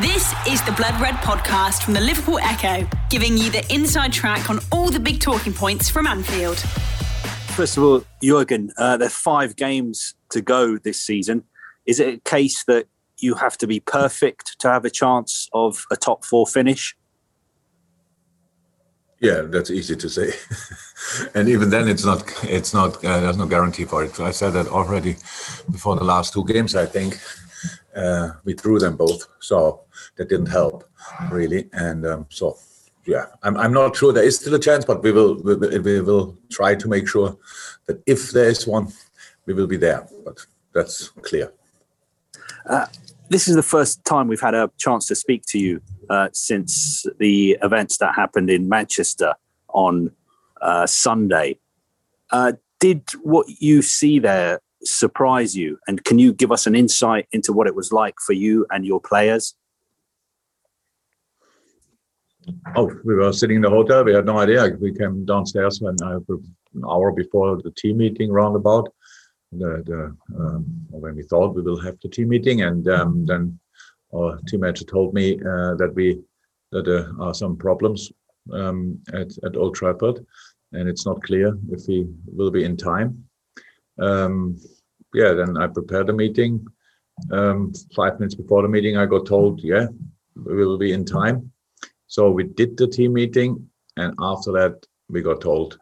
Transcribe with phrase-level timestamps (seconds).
[0.00, 4.48] This is the Blood Red podcast from the Liverpool Echo, giving you the inside track
[4.48, 6.58] on all the big talking points from Anfield.
[7.50, 11.44] First of all, Jurgen, uh, there are five games to go this season.
[11.84, 12.86] Is it a case that
[13.18, 16.96] you have to be perfect to have a chance of a top four finish?
[19.20, 20.32] Yeah, that's easy to say,
[21.34, 22.24] and even then, it's not.
[22.44, 22.96] It's not.
[23.04, 24.18] Uh, there's no guarantee for it.
[24.18, 25.16] I said that already
[25.70, 26.74] before the last two games.
[26.74, 27.18] I think
[27.94, 29.80] uh, we drew them both, so
[30.16, 30.84] that didn't help
[31.30, 31.68] really.
[31.72, 32.58] And um, so,
[33.06, 36.00] yeah, I'm, I'm not sure there is still a chance, but we will we, we
[36.00, 37.36] will try to make sure
[37.86, 38.92] that if there is one,
[39.46, 40.06] we will be there.
[40.24, 41.52] But that's clear.
[43.32, 47.06] This is the first time we've had a chance to speak to you uh, since
[47.18, 49.34] the events that happened in Manchester
[49.68, 50.10] on
[50.60, 51.58] uh, Sunday.
[52.30, 55.78] Uh, did what you see there surprise you?
[55.86, 58.84] And can you give us an insight into what it was like for you and
[58.84, 59.54] your players?
[62.74, 64.04] Oh, we were sitting in the hotel.
[64.04, 64.68] We had no idea.
[64.80, 68.92] We came downstairs when an hour before the team meeting roundabout.
[69.52, 73.58] The, the um, when we thought we will have the team meeting, and um, then
[74.14, 76.20] our team manager told me uh, that we
[76.70, 78.10] that there are some problems
[78.50, 80.24] um, at at Old Trafford,
[80.72, 83.24] and it's not clear if we will be in time.
[83.98, 84.58] Um,
[85.14, 86.66] yeah, then I prepared the meeting.
[87.30, 89.86] Um, five minutes before the meeting, I got told, yeah,
[90.34, 91.52] we will be in time.
[92.06, 95.78] So we did the team meeting, and after that, we got told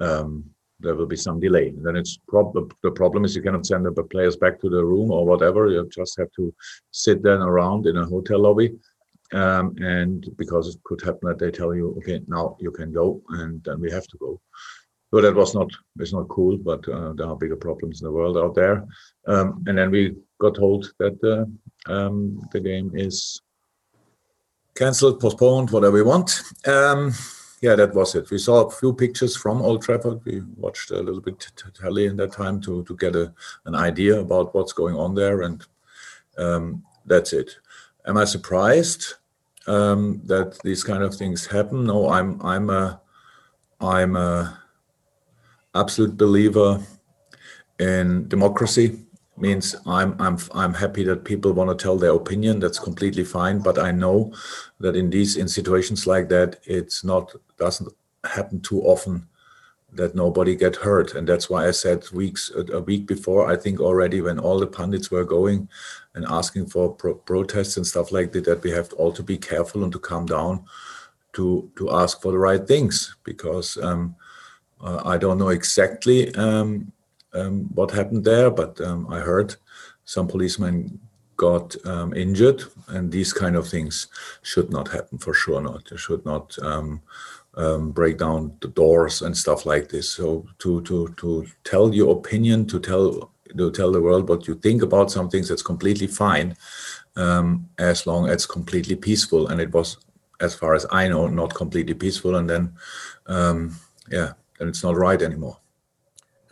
[0.00, 0.44] um,
[0.80, 1.68] there will be some delay.
[1.68, 4.84] And then it's prob- the problem is you cannot send the players back to the
[4.84, 5.68] room or whatever.
[5.68, 6.54] You just have to
[6.92, 8.78] sit then around in a hotel lobby.
[9.32, 13.20] Um, and because it could happen that they tell you, okay, now you can go,
[13.30, 14.40] and then we have to go.
[15.10, 18.12] So that was not it's not cool, but uh, there are bigger problems in the
[18.12, 18.86] world out there.
[19.26, 23.40] Um, and then we got told that uh, um, the game is
[24.74, 26.42] cancelled, postponed, whatever we want.
[26.66, 27.14] Um,
[27.60, 28.30] yeah, that was it.
[28.30, 30.24] We saw a few pictures from Old Trafford.
[30.24, 33.32] We watched a little bit telly in that time to to get a,
[33.64, 35.66] an idea about what's going on there, and
[36.36, 37.56] um, that's it.
[38.06, 39.14] Am I surprised
[39.66, 41.84] um, that these kind of things happen?
[41.84, 43.00] No, I'm I'm a
[43.80, 44.58] I'm a
[45.78, 46.80] absolute believer
[47.78, 48.98] in democracy
[49.40, 52.58] means I'm I'm I'm happy that people want to tell their opinion.
[52.58, 53.60] That's completely fine.
[53.60, 54.32] But I know
[54.80, 57.88] that in these in situations like that, it's not doesn't
[58.24, 59.28] happen too often
[59.92, 63.50] that nobody get hurt, and that's why I said weeks a week before.
[63.50, 65.68] I think already when all the pundits were going
[66.14, 69.38] and asking for pro- protests and stuff like that, that we have all to be
[69.38, 70.64] careful and to calm down,
[71.34, 73.76] to to ask for the right things because.
[73.76, 74.16] Um,
[74.80, 76.92] uh, I don't know exactly um,
[77.32, 79.56] um, what happened there, but um, I heard
[80.04, 80.98] some policemen
[81.36, 84.08] got um, injured, and these kind of things
[84.42, 85.60] should not happen for sure.
[85.60, 87.00] Not they should not um,
[87.92, 90.10] break down the doors and stuff like this.
[90.10, 94.54] So to to to tell your opinion, to tell to tell the world what you
[94.54, 96.56] think about some things, that's completely fine,
[97.78, 99.48] as long as it's completely peaceful.
[99.48, 99.96] And it was,
[100.40, 102.36] as far as I know, not completely peaceful.
[102.36, 102.72] And then,
[103.26, 103.76] um,
[104.10, 105.58] yeah, then it's not right anymore.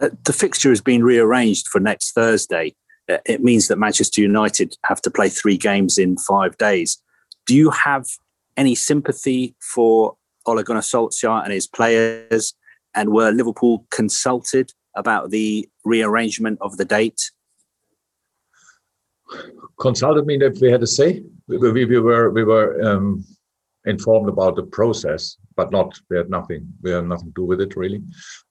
[0.00, 2.74] Uh, the fixture has been rearranged for next Thursday.
[3.08, 7.02] Uh, It means that Manchester United have to play three games in five days.
[7.46, 8.06] Do you have
[8.56, 12.54] any sympathy for Ole Gunnar Solskjaer and his players?
[12.94, 17.30] And were Liverpool consulted about the rearrangement of the date?
[19.78, 23.24] consulted me that we had to say we, we, we were we were um,
[23.86, 27.60] informed about the process but not we had nothing we had nothing to do with
[27.60, 28.02] it really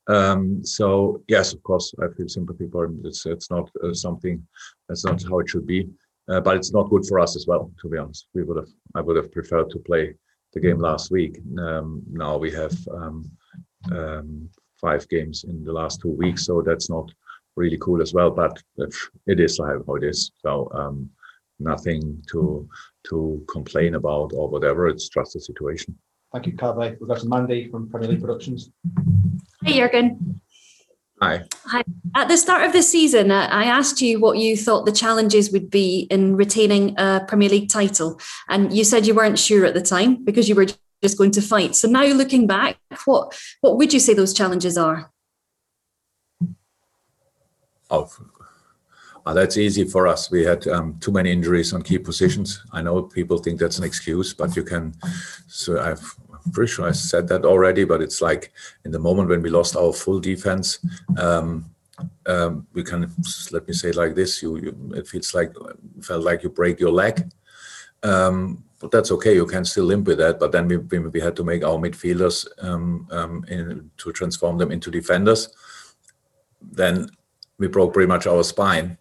[0.07, 4.45] um, so yes of course i feel sympathy for him it's it's not uh, something
[4.87, 5.87] that's not how it should be
[6.29, 8.69] uh, but it's not good for us as well to be honest we would have
[8.95, 10.13] i would have preferred to play
[10.53, 13.29] the game last week um, now we have um,
[13.91, 17.11] um, five games in the last two weeks so that's not
[17.55, 18.31] really cool as well.
[18.31, 18.61] But
[19.27, 20.31] it is how it is.
[20.39, 21.09] So um,
[21.59, 22.67] nothing to
[23.09, 24.87] to complain about or whatever.
[24.87, 25.97] It's just a situation.
[26.33, 26.99] Thank you, Kave.
[26.99, 28.71] We've got some Mandy from Premier League Productions.
[29.63, 30.41] Hi, Jurgen.
[31.21, 31.43] Hi.
[31.67, 31.83] Hi.
[32.13, 35.51] At the start of the season, uh, I asked you what you thought the challenges
[35.51, 38.19] would be in retaining a Premier League title.
[38.49, 40.67] And you said you weren't sure at the time because you were
[41.01, 41.75] just going to fight.
[41.75, 45.11] So now looking back, what, what would you say those challenges are?
[47.89, 48.09] Oh,
[49.33, 50.29] that's easy for us.
[50.29, 52.63] We had um, too many injuries on key positions.
[52.71, 54.93] I know people think that's an excuse, but you can.
[55.47, 59.29] So I've, I'm pretty sure I said that already, but it's like in the moment
[59.29, 60.79] when we lost our full defense,
[61.17, 61.65] um,
[62.27, 63.11] um, we can
[63.51, 65.53] let me say it like this: you, you it feels like
[66.01, 67.31] felt like you break your leg.
[68.03, 69.33] Um, but that's okay.
[69.33, 70.39] You can still limp with that.
[70.39, 74.71] But then we, we had to make our midfielders um, um, in, to transform them
[74.71, 75.49] into defenders.
[76.61, 77.09] Then
[77.57, 78.97] we broke pretty much our spine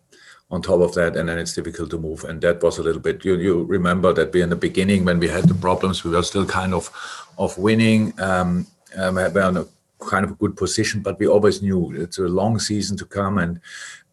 [0.55, 2.23] on top of that, and then it's difficult to move.
[2.25, 3.25] And that was a little bit.
[3.25, 6.23] You you remember that we in the beginning when we had the problems, we were
[6.23, 6.91] still kind of
[7.39, 8.13] of winning.
[8.21, 8.67] Um,
[8.97, 9.67] um, we were in a
[9.99, 13.39] kind of a good position, but we always knew it's a long season to come,
[13.39, 13.61] and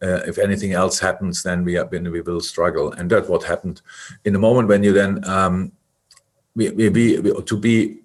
[0.02, 2.92] uh, if anything else happens, then we have been, we will struggle.
[2.92, 3.80] And that's what happened
[4.24, 5.70] in the moment when you then um,
[6.56, 7.98] we, we, we, to be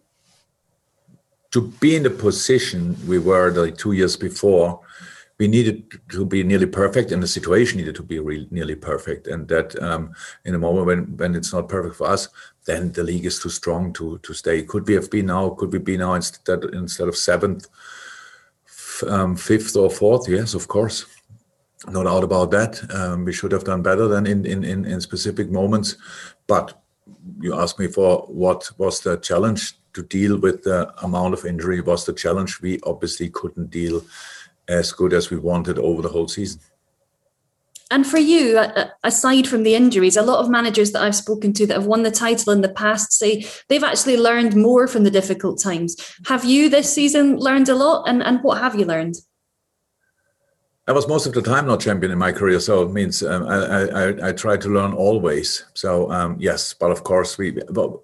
[1.49, 4.81] to be in the position we were like two years before
[5.39, 9.27] we needed to be nearly perfect and the situation needed to be really nearly perfect.
[9.27, 10.13] And that um,
[10.45, 12.29] in a moment when when it's not perfect for us
[12.65, 14.63] then the league is too strong to to stay.
[14.63, 17.67] Could we have been now could we be now instead instead of seventh
[19.07, 20.27] um, fifth or fourth?
[20.27, 21.05] Yes of course.
[21.89, 22.91] No doubt about that.
[22.93, 25.97] Um, we should have done better than in, in in in specific moments.
[26.47, 26.81] But
[27.39, 31.81] you asked me for what was the challenge to deal with the amount of injury
[31.81, 32.61] was the challenge.
[32.61, 34.01] We obviously couldn't deal
[34.67, 36.59] as good as we wanted over the whole season.
[37.89, 38.61] And for you,
[39.03, 42.03] aside from the injuries, a lot of managers that I've spoken to that have won
[42.03, 45.95] the title in the past say they've actually learned more from the difficult times.
[46.25, 48.03] Have you this season learned a lot?
[48.09, 49.15] And, and what have you learned?
[50.85, 53.45] I was most of the time not champion in my career, so it means um,
[53.45, 55.65] I, I, I try to learn always.
[55.73, 57.57] So um, yes, but of course we.
[57.69, 58.01] Well,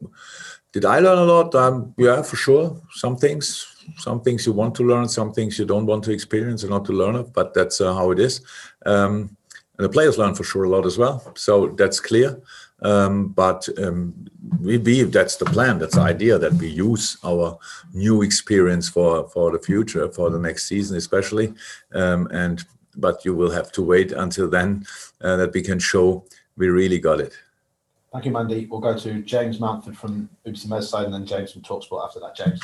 [0.73, 1.55] did I learn a lot?
[1.55, 2.81] Um, yeah, for sure.
[2.91, 6.63] Some things, some things you want to learn, some things you don't want to experience
[6.63, 7.33] and not to learn of.
[7.33, 8.41] But that's uh, how it is.
[8.85, 9.35] Um,
[9.77, 11.33] and the players learn for sure a lot as well.
[11.35, 12.39] So that's clear.
[12.81, 14.13] Um, but um,
[14.59, 15.79] we believe that's the plan.
[15.79, 17.57] That's the idea that we use our
[17.93, 21.53] new experience for for the future, for the next season, especially.
[21.93, 22.63] Um, and
[22.95, 24.85] but you will have to wait until then
[25.21, 26.25] uh, that we can show
[26.57, 27.33] we really got it.
[28.11, 28.67] Thank you, Mandy.
[28.69, 32.35] We'll go to James Mountford from BBC Merseyside and then James from Talksport after that.
[32.35, 32.61] James.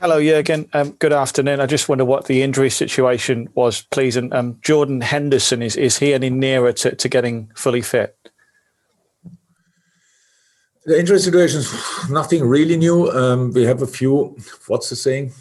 [0.00, 0.68] Hello, Jurgen.
[0.74, 1.58] Um, good afternoon.
[1.58, 4.16] I just wonder what the injury situation was, please.
[4.16, 8.16] And um, Jordan Henderson, is, is he any nearer to, to getting fully fit?
[10.84, 13.10] The injury situation is nothing really new.
[13.10, 14.36] Um, we have a few,
[14.68, 15.32] what's the saying?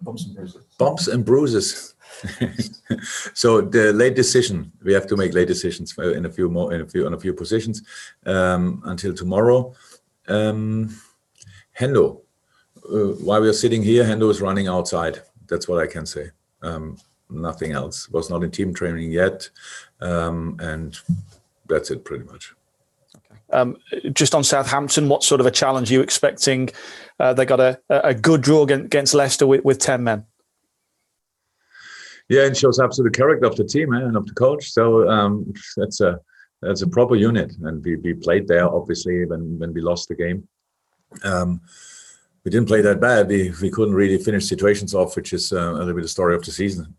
[0.00, 0.64] Bumps and bruises.
[0.78, 1.94] Bumps and bruises.
[3.34, 6.80] so the late decision we have to make late decisions in a few more in
[6.80, 7.82] a few on a few positions
[8.24, 9.74] um, until tomorrow.
[10.26, 10.96] Um,
[11.78, 12.23] Hendo,
[12.90, 15.22] uh, while we are sitting here, Hendo is running outside.
[15.48, 16.30] That's what I can say.
[16.62, 16.98] Um,
[17.30, 18.08] nothing else.
[18.08, 19.48] Was not in team training yet,
[20.00, 20.96] um, and
[21.68, 22.54] that's it pretty much.
[23.50, 23.76] Um,
[24.12, 26.70] just on Southampton, what sort of a challenge are you expecting?
[27.20, 30.26] Uh, they got a, a good draw against Leicester with, with 10 men.
[32.28, 34.70] Yeah, and shows absolute character of the team eh, and of the coach.
[34.70, 36.18] So um, that's a
[36.62, 40.14] that's a proper unit, and we, we played there obviously when when we lost the
[40.14, 40.48] game.
[41.22, 41.60] Um,
[42.44, 43.28] we didn't play that bad.
[43.28, 46.34] We we couldn't really finish situations off, which is uh, a little bit the story
[46.34, 46.94] of the season.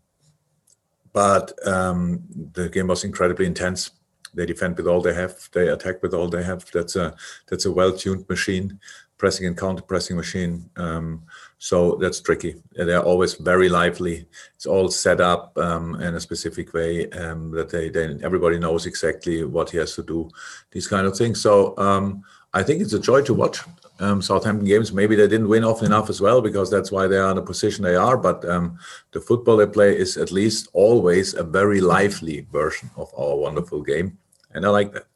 [1.12, 2.22] But um,
[2.52, 3.90] the game was incredibly intense.
[4.34, 5.48] They defend with all they have.
[5.52, 6.70] They attack with all they have.
[6.72, 7.14] That's a
[7.48, 8.78] that's a well-tuned machine,
[9.16, 10.68] pressing and counter-pressing machine.
[10.76, 11.22] Um,
[11.58, 12.56] so that's tricky.
[12.72, 14.26] They're always very lively.
[14.56, 18.84] It's all set up um, in a specific way um, that they, they everybody knows
[18.84, 20.28] exactly what he has to do.
[20.70, 21.40] These kind of things.
[21.40, 22.22] So um,
[22.52, 23.60] I think it's a joy to watch.
[23.98, 24.92] Um, Southampton games.
[24.92, 27.42] Maybe they didn't win often enough as well because that's why they are in the
[27.42, 28.18] position they are.
[28.18, 28.78] But um,
[29.12, 33.82] the football they play is at least always a very lively version of our wonderful
[33.82, 34.18] game,
[34.52, 35.06] and I like that.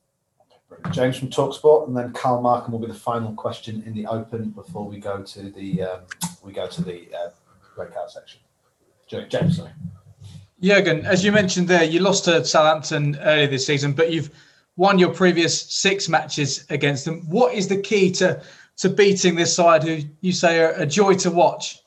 [0.92, 4.50] James from Talksport, and then Carl Markham will be the final question in the open
[4.50, 6.00] before we go to the um,
[6.42, 7.30] we go to the uh,
[7.76, 8.40] red card section.
[9.28, 9.72] James, sorry.
[10.62, 14.30] Jurgen, as you mentioned there, you lost to Southampton earlier this season, but you've
[14.76, 17.22] won your previous six matches against them.
[17.28, 18.42] What is the key to
[18.80, 21.80] to beating this side, who you say are a joy to watch?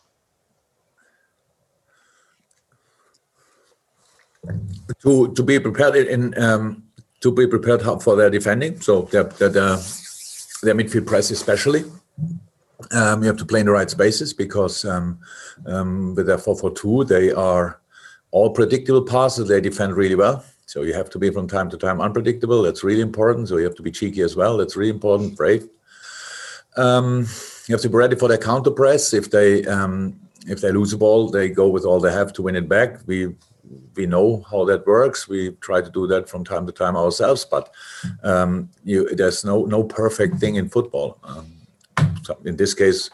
[5.02, 6.84] To to be prepared in um,
[7.22, 8.80] to be prepared for their defending.
[8.80, 11.84] So their their, their midfield press especially.
[12.92, 15.18] Um, you have to play in the right spaces because um,
[15.68, 17.80] um, with their 4-4-2, they are
[18.32, 19.48] all predictable passes.
[19.48, 20.44] They defend really well.
[20.66, 22.62] So you have to be from time to time unpredictable.
[22.62, 23.48] That's really important.
[23.48, 24.58] So you have to be cheeky as well.
[24.58, 25.38] That's really important.
[25.38, 25.70] Brave.
[26.76, 27.28] Um,
[27.68, 29.14] you have to be ready for their counter press.
[29.14, 32.42] If they um, if they lose a ball, they go with all they have to
[32.42, 33.00] win it back.
[33.06, 33.36] We
[33.96, 35.28] we know how that works.
[35.28, 37.74] We try to do that from time to time ourselves, but
[38.24, 41.18] um, you, there's no no perfect thing in football.
[41.24, 41.54] Um,
[42.46, 43.10] in this case,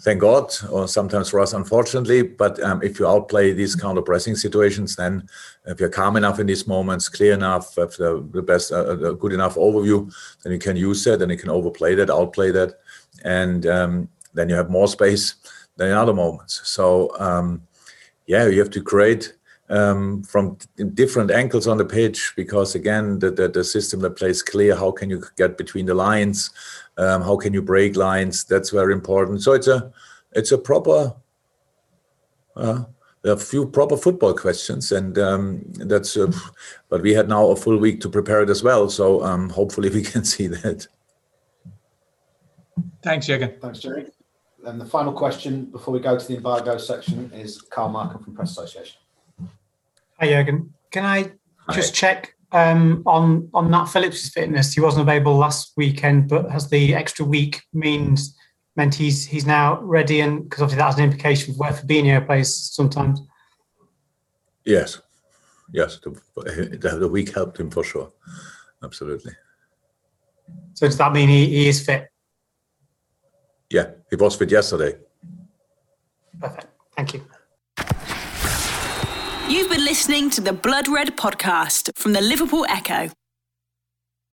[0.00, 2.22] thank God, or sometimes for us, unfortunately.
[2.22, 5.28] But um, if you outplay these of pressing situations, then
[5.66, 9.12] if you're calm enough in these moments, clear enough, have the, the best, uh, uh
[9.12, 12.78] good enough overview, then you can use that and you can overplay that, outplay that,
[13.26, 15.34] and um, then you have more space
[15.76, 16.62] than in other moments.
[16.64, 17.60] So um,
[18.26, 19.34] yeah, you have to create
[19.68, 20.56] um, from
[20.94, 24.92] different angles on the pitch because again the, the, the, system that plays clear how
[24.92, 26.50] can you get between the lines?
[26.98, 28.44] Um, how can you break lines?
[28.44, 29.42] That's very important.
[29.42, 29.92] So it's a
[30.32, 31.14] it's a proper
[32.54, 32.84] uh,
[33.22, 36.30] there are a few proper football questions and um, that's uh,
[36.88, 38.88] but we had now a full week to prepare it as well.
[38.88, 40.86] So um, hopefully we can see that
[43.06, 44.06] thanks Jürgen thanks Jerry
[44.66, 48.34] and the final question before we go to the embargo section is Carl Markham from
[48.34, 48.98] Press Association
[50.18, 50.72] Hi, Jurgen.
[50.92, 51.32] Can I
[51.72, 52.00] just Hi.
[52.00, 54.72] check um, on on Nat Phillips' fitness?
[54.72, 58.34] He wasn't available last weekend, but has the extra week means
[58.76, 60.20] meant he's he's now ready?
[60.20, 63.20] And because obviously that has an implication for where Fabinho plays sometimes.
[64.64, 65.02] Yes,
[65.70, 66.18] yes, the,
[66.98, 68.10] the week helped him for sure.
[68.82, 69.32] Absolutely.
[70.72, 72.08] So does that mean he, he is fit?
[73.70, 74.96] Yeah, he was fit yesterday.
[76.40, 76.66] Perfect.
[76.96, 77.24] Thank you.
[79.48, 83.10] You've been listening to the Blood Red podcast from the Liverpool Echo.